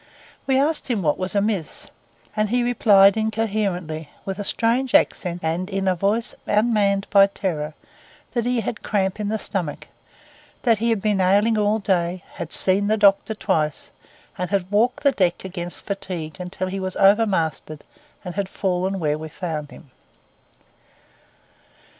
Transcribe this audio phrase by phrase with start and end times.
[0.47, 1.85] We asked him what was amiss,
[2.35, 7.75] and he replied incoherently, with a strange accent and in a voice unmanned by terror,
[8.33, 9.87] that he had cramp in the stomach,
[10.63, 13.91] that he had been ailing all day, had seen the doctor twice,
[14.39, 17.83] and had walked the deck against fatigue till he was overmastered
[18.25, 19.91] and had fallen where we found him.